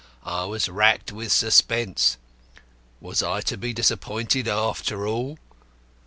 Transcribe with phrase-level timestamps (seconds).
[0.25, 2.17] I was racked with suspense.
[2.99, 5.37] Was I to be disappointed after all?